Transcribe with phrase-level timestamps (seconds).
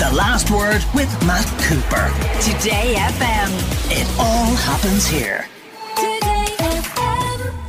[0.00, 2.08] The Last Word with Matt Cooper.
[2.40, 3.50] Today FM.
[3.90, 5.44] It all happens here.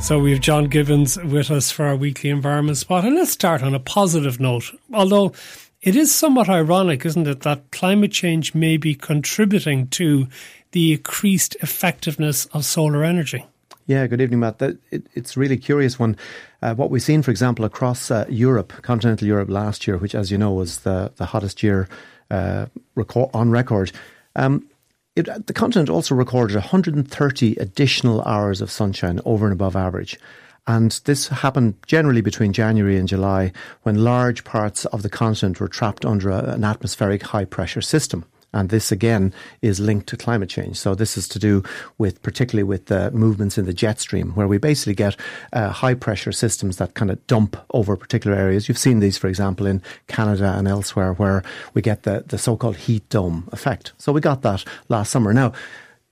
[0.00, 3.04] So we have John Gibbons with us for our weekly environment spot.
[3.04, 4.74] And let's start on a positive note.
[4.94, 5.34] Although
[5.82, 10.26] it is somewhat ironic, isn't it, that climate change may be contributing to
[10.70, 13.44] the increased effectiveness of solar energy?
[13.86, 14.58] Yeah, good evening, Matt.
[14.58, 16.16] That, it, it's really curious when
[16.62, 20.30] uh, what we've seen, for example, across uh, Europe, continental Europe last year, which, as
[20.30, 21.90] you know, was the, the hottest year
[22.32, 23.92] uh, record, on record.
[24.34, 24.68] Um,
[25.14, 30.18] it, the continent also recorded 130 additional hours of sunshine over and above average.
[30.66, 35.68] And this happened generally between January and July when large parts of the continent were
[35.68, 38.24] trapped under a, an atmospheric high pressure system.
[38.52, 40.76] And this again is linked to climate change.
[40.76, 41.62] So this is to do
[41.98, 45.16] with particularly with the movements in the jet stream, where we basically get
[45.52, 48.68] uh, high pressure systems that kind of dump over particular areas.
[48.68, 51.42] You've seen these, for example, in Canada and elsewhere, where
[51.74, 53.92] we get the, the so-called heat dome effect.
[53.98, 55.32] So we got that last summer.
[55.32, 55.52] Now,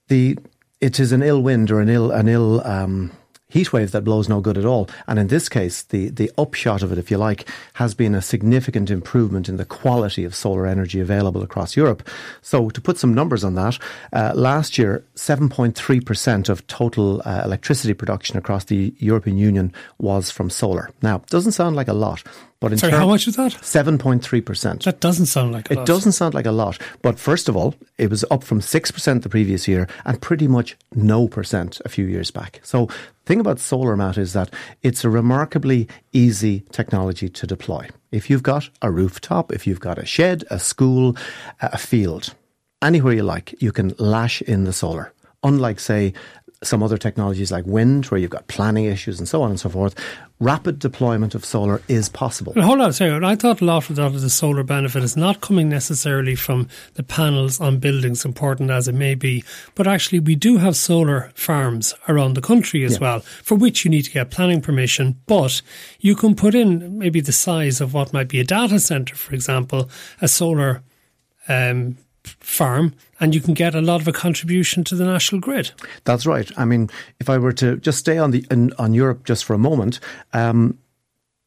[0.08, 0.38] the
[0.80, 3.12] it is an ill wind or an ill an ill um,
[3.50, 4.88] heat wave that blows no good at all.
[5.06, 8.22] And in this case, the, the upshot of it, if you like, has been a
[8.22, 12.08] significant improvement in the quality of solar energy available across Europe.
[12.40, 13.78] So to put some numbers on that,
[14.12, 20.48] uh, last year, 7.3% of total uh, electricity production across the European Union was from
[20.48, 20.90] solar.
[21.02, 22.22] Now, doesn't sound like a lot,
[22.60, 23.52] but in Sorry, how much was that?
[23.52, 24.84] 7.3%.
[24.84, 25.86] That doesn't sound like a it lot.
[25.86, 26.78] doesn't sound like a lot.
[27.00, 30.76] But first of all, it was up from 6% the previous year and pretty much
[30.94, 32.60] no percent a few years back.
[32.62, 32.88] So
[33.24, 37.88] thing about solar, Matt, is that it's a remarkably easy technology to deploy.
[38.12, 41.16] If you've got a rooftop, if you've got a shed, a school,
[41.62, 42.34] a field,
[42.82, 45.12] anywhere you like, you can lash in the solar.
[45.42, 46.12] Unlike, say,
[46.62, 49.70] some other technologies like wind, where you've got planning issues and so on and so
[49.70, 49.94] forth,
[50.40, 52.52] rapid deployment of solar is possible.
[52.54, 53.24] But hold on a second.
[53.24, 56.68] I thought a lot of that of the solar benefit is not coming necessarily from
[56.94, 59.42] the panels on buildings, important as it may be,
[59.74, 63.00] but actually we do have solar farms around the country as yeah.
[63.00, 65.62] well, for which you need to get planning permission, but
[66.00, 69.34] you can put in maybe the size of what might be a data center, for
[69.34, 69.88] example,
[70.20, 70.82] a solar
[71.48, 75.70] um, farm and you can get a lot of a contribution to the national grid.
[76.04, 76.50] That's right.
[76.56, 78.44] I mean, if I were to just stay on the
[78.78, 80.00] on Europe just for a moment,
[80.32, 80.78] um,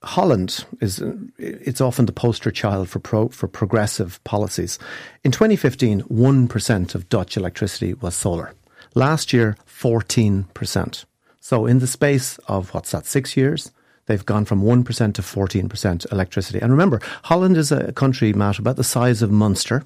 [0.04, 1.02] Holland is
[1.38, 4.78] it's often the poster child for pro, for progressive policies.
[5.24, 8.54] In 2015, 1% of Dutch electricity was solar.
[8.96, 11.06] Last year, 14%.
[11.40, 13.72] So in the space of what's that 6 years,
[14.06, 16.60] they've gone from 1% to 14% electricity.
[16.60, 19.84] And remember, Holland is a country, Matt, about the size of Munster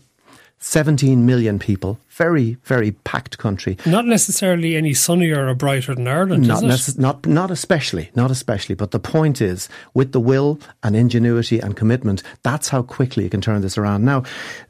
[0.60, 3.78] 17 million people, very, very packed country.
[3.86, 8.74] Not necessarily any sunnier or brighter than Ireland, not, necess- not, not especially, not especially.
[8.74, 13.30] But the point is, with the will and ingenuity and commitment, that's how quickly you
[13.30, 14.04] can turn this around.
[14.04, 14.24] Now,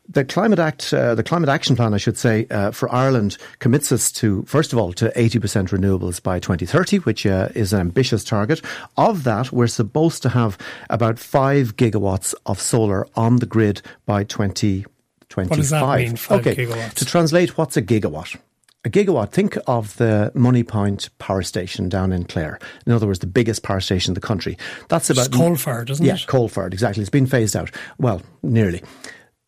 [0.10, 3.92] the Climate Act, uh, the Climate Action Plan, I should say, uh, for Ireland commits
[3.92, 8.24] us to, first of all, to 80% renewables by 2030, which uh, is an ambitious
[8.24, 8.62] target.
[8.98, 10.58] Of that, we're supposed to have
[10.90, 14.86] about five gigawatts of solar on the grid by 2030.
[15.30, 15.50] 25.
[15.50, 16.56] What does that mean, okay.
[16.56, 16.94] Gigawatts?
[16.96, 18.38] To translate, what's a gigawatt?
[18.86, 22.60] A gigawatt, think of the Moneypoint power station down in Clare.
[22.86, 24.58] In other words, the biggest power station in the country.
[24.88, 25.28] That's about.
[25.28, 26.22] It's coal fired, isn't yeah, it?
[26.22, 27.02] Yeah, coal fired, exactly.
[27.02, 27.72] It's been phased out.
[27.98, 28.84] Well, nearly.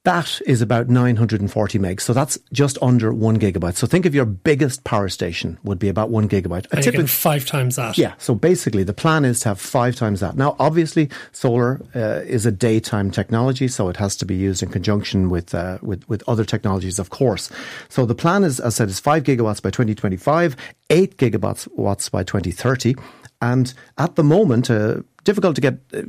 [0.09, 2.01] That is about 940 megs.
[2.01, 3.75] So that's just under one gigabyte.
[3.75, 6.65] So think of your biggest power station would be about one gigabyte.
[6.71, 7.95] A and typic- five times that.
[7.95, 8.15] Yeah.
[8.17, 10.35] So basically the plan is to have five times that.
[10.35, 13.67] Now, obviously solar uh, is a daytime technology.
[13.67, 17.11] So it has to be used in conjunction with, uh, with, with other technologies, of
[17.11, 17.51] course.
[17.89, 20.55] So the plan is, as I said, is five gigawatts by 2025,
[20.89, 22.95] eight gigawatts watts by 2030.
[23.43, 26.01] And at the moment, uh, difficult to get uh,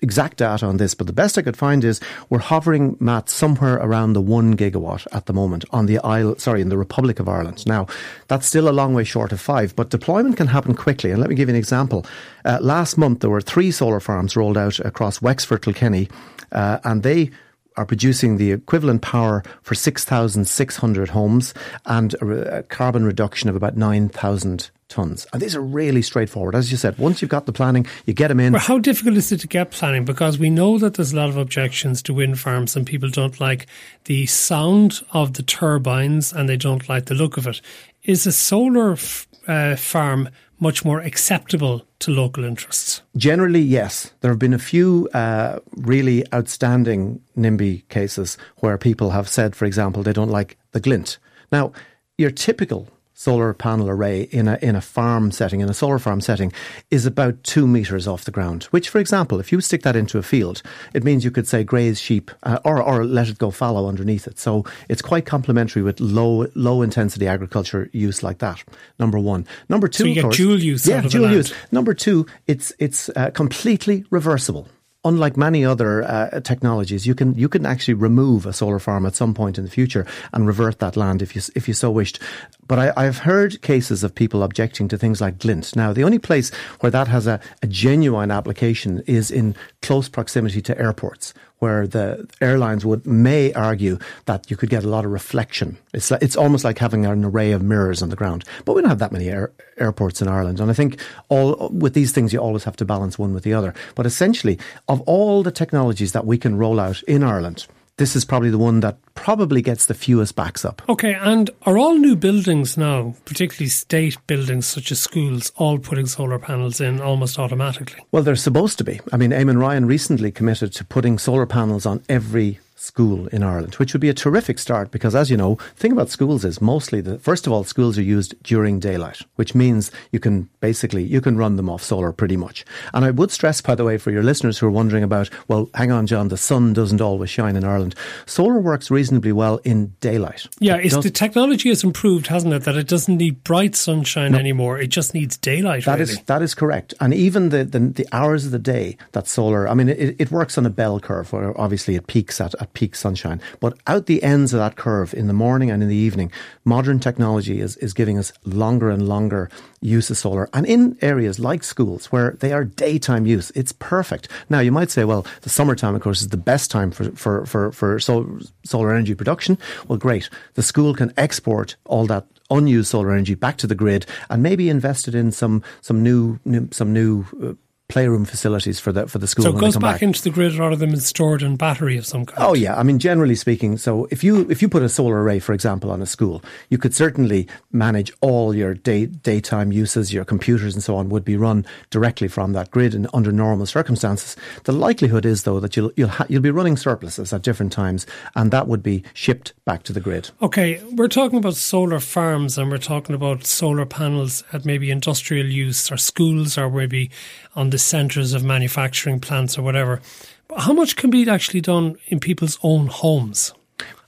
[0.00, 2.00] exact data on this, but the best I could find is
[2.30, 6.60] we're hovering, Matt, somewhere around the one gigawatt at the moment on the Isle, sorry,
[6.60, 7.66] in the Republic of Ireland.
[7.66, 7.86] Now,
[8.28, 11.10] that's still a long way short of five, but deployment can happen quickly.
[11.10, 12.06] And let me give you an example.
[12.44, 16.08] Uh, last month, there were three solar farms rolled out across Wexford, Kilkenny,
[16.52, 17.30] uh, and they
[17.76, 21.54] are producing the equivalent power for 6,600 homes
[21.86, 25.26] and a, a carbon reduction of about 9,000 tons.
[25.32, 26.54] And these are really straightforward.
[26.54, 28.52] As you said, once you've got the planning, you get them in.
[28.52, 30.04] But how difficult is it to get planning?
[30.04, 33.38] Because we know that there's a lot of objections to wind farms and people don't
[33.40, 33.66] like
[34.04, 37.60] the sound of the turbines and they don't like the look of it.
[38.02, 40.28] Is a solar f- uh, farm
[40.60, 43.02] much more acceptable to local interests?
[43.16, 44.12] Generally, yes.
[44.20, 49.66] There have been a few uh, really outstanding NIMBY cases where people have said, for
[49.66, 51.18] example, they don't like the glint.
[51.52, 51.72] Now,
[52.16, 52.88] your typical
[53.18, 56.52] solar panel array in a in a farm setting, in a solar farm setting,
[56.90, 58.64] is about two meters off the ground.
[58.64, 60.62] Which, for example, if you stick that into a field,
[60.94, 64.26] it means you could say graze sheep uh, or or let it go fallow underneath
[64.28, 64.38] it.
[64.38, 68.62] So it's quite complementary with low low intensity agriculture use like that.
[68.98, 69.46] Number one.
[69.68, 70.86] Number two, so you get course, dual use.
[70.86, 71.52] Yeah, dual use.
[71.72, 74.68] Number two, it's it's uh, completely reversible
[75.08, 79.16] unlike many other uh, technologies, you can you can actually remove a solar farm at
[79.16, 82.20] some point in the future and revert that land if you if you so wished.
[82.68, 85.74] But I, have heard cases of people objecting to things like glint.
[85.74, 86.50] Now, the only place
[86.80, 92.28] where that has a, a genuine application is in close proximity to airports, where the
[92.40, 95.76] airlines would may argue that you could get a lot of reflection.
[95.92, 98.44] It's like, it's almost like having an array of mirrors on the ground.
[98.64, 101.94] But we don't have that many air, airports in Ireland, and I think all with
[101.94, 103.74] these things you always have to balance one with the other.
[103.94, 104.58] But essentially,
[104.88, 107.66] of all the technologies that we can roll out in Ireland,
[107.98, 110.80] this is probably the one that probably gets the fewest backs up.
[110.88, 116.06] Okay, and are all new buildings now, particularly state buildings such as schools, all putting
[116.06, 118.02] solar panels in almost automatically?
[118.10, 119.00] Well, they're supposed to be.
[119.12, 123.74] I mean, Eamon Ryan recently committed to putting solar panels on every school in Ireland,
[123.74, 126.60] which would be a terrific start because, as you know, the thing about schools is
[126.60, 131.02] mostly the first of all, schools are used during daylight, which means you can basically
[131.02, 132.64] you can run them off solar pretty much.
[132.94, 135.68] And I would stress, by the way, for your listeners who are wondering about, well,
[135.74, 137.94] hang on, John, the sun doesn't always shine in Ireland.
[138.26, 140.46] Solar works reasonably well in daylight.
[140.60, 142.64] Yeah, it's the technology has improved, hasn't it?
[142.64, 145.84] That it doesn't need bright sunshine no, anymore; it just needs daylight.
[145.84, 146.12] That really.
[146.12, 146.94] is, that is correct.
[147.00, 150.30] And even the, the, the hours of the day that solar, I mean, it, it
[150.30, 153.40] works on a bell curve where obviously it peaks at, at peak sunshine.
[153.60, 156.32] But out the ends of that curve in the morning and in the evening,
[156.64, 159.50] modern technology is, is giving us longer and longer
[159.80, 160.48] use of solar.
[160.52, 164.28] And in areas like schools where they are daytime use, it's perfect.
[164.48, 167.46] Now, you might say, well, the summertime, of course, is the best time for, for,
[167.46, 169.58] for, for solar energy production.
[169.86, 170.28] Well, great.
[170.54, 174.70] The school can export all that unused solar energy back to the grid and maybe
[174.70, 177.52] invest it in some some new, new some new uh,
[177.88, 179.44] playroom facilities for the for the school.
[179.44, 182.26] So it goes back, back, into the grid rather than stored in battery of some
[182.26, 182.38] kind.
[182.46, 183.78] Oh yeah, I mean generally speaking.
[183.78, 186.76] So if you if you put a solar array, for example, on a school, you
[186.76, 191.36] could certainly manage all your day daytime uses, your computers and so on would be
[191.36, 194.36] run directly from that grid and under normal circumstances.
[194.64, 198.06] The likelihood is though that you'll you'll ha- you'll be running surpluses at different times,
[198.36, 200.28] and that would be shipped back to the grid.
[200.42, 205.46] Okay, we're talking about solar farms and we're talking about solar panels at maybe industrial
[205.46, 207.10] use or schools or maybe
[207.56, 210.00] on the centres of manufacturing plants or whatever.
[210.48, 213.52] But how much can be actually done in people's own homes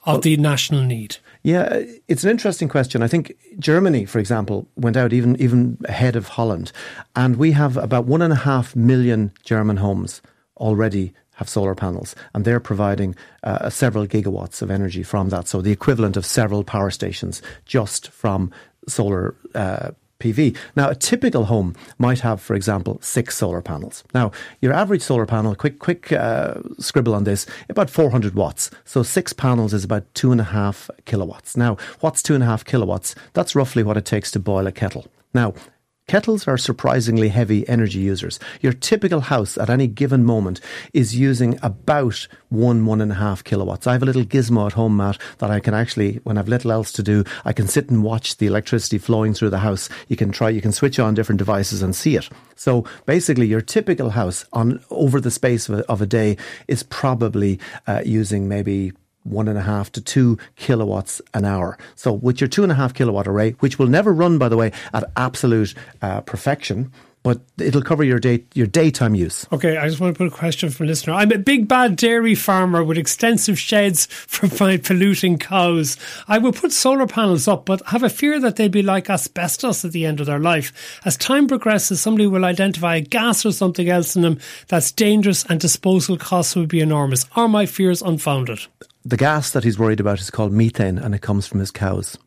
[0.05, 1.19] of well, the national need?
[1.43, 3.03] Yeah, it's an interesting question.
[3.03, 6.73] I think Germany, for example, went out even even ahead of Holland,
[7.17, 10.21] and we have about one and a half million German homes
[10.57, 15.49] already have solar panels, and they're providing uh, several gigawatts of energy from that.
[15.49, 18.53] So the equivalent of several power stations just from
[18.87, 20.57] solar uh, PV.
[20.77, 24.05] Now, a typical home might have, for example, six solar panels.
[24.15, 24.31] Now,
[24.61, 28.71] your average solar panel, quick, quick uh, scribble on this, about 400 watts.
[28.85, 31.57] So six panels is about two and a half kilowatts.
[31.57, 33.15] Now, what's two and a half kilowatts?
[33.33, 35.07] That's roughly what it takes to boil a kettle.
[35.35, 35.55] Now,
[36.11, 38.41] Kettles are surprisingly heavy energy users.
[38.63, 40.61] Your typical house at any given moment
[40.93, 43.87] is using about one, one and a half kilowatts.
[43.87, 46.73] I have a little gizmo at home, Matt, that I can actually, when I've little
[46.73, 49.89] else to do, I can sit and watch the electricity flowing through the house.
[50.09, 52.29] You can try, you can switch on different devices and see it.
[52.57, 56.83] So basically, your typical house on over the space of a, of a day is
[56.83, 58.95] probably uh, using maybe
[59.25, 61.79] one and a half to two kilowatts an hour.
[61.95, 64.57] So with your two and a half kilowatt array, which will never run, by the
[64.57, 66.93] way, at absolute uh, perfection,
[67.23, 69.47] but it'll cover your day your daytime use.
[69.53, 71.13] Okay, I just want to put a question from a listener.
[71.13, 75.97] I'm a big bad dairy farmer with extensive sheds for my polluting cows.
[76.29, 79.85] I will put solar panels up, but have a fear that they'll be like asbestos
[79.85, 81.01] at the end of their life.
[81.05, 85.45] As time progresses, somebody will identify a gas or something else in them that's dangerous
[85.45, 87.27] and disposal costs will be enormous.
[87.37, 88.61] Are my fears unfounded?
[89.05, 92.19] The gas that he's worried about is called methane and it comes from his cows.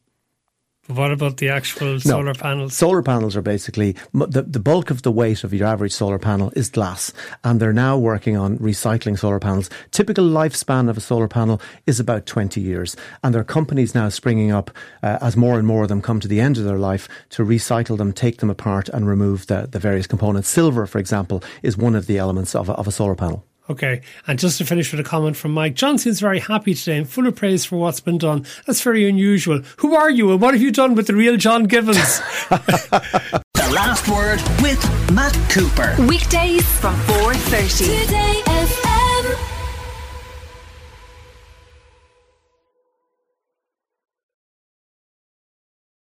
[0.88, 2.74] What about the actual solar panels?
[2.74, 6.52] Solar panels are basically the, the bulk of the weight of your average solar panel
[6.58, 9.70] is glass, and they're now working on recycling solar panels.
[9.92, 14.10] Typical lifespan of a solar panel is about 20 years, and there are companies now
[14.10, 16.80] springing up uh, as more and more of them come to the end of their
[16.80, 20.50] life to recycle them, take them apart, and remove the, the various components.
[20.50, 23.46] Silver, for example, is one of the elements of a, of a solar panel.
[23.70, 26.98] Okay, and just to finish with a comment from Mike, John seems very happy today
[26.98, 28.46] and full of praise for what's been done.
[28.66, 29.62] That's very unusual.
[29.78, 31.96] Who are you and what have you done with the real John Gibbons?
[32.50, 33.44] the
[33.74, 35.96] last word with Matt Cooper.
[36.08, 38.02] Weekdays from 4.30.
[38.02, 39.03] Today FM.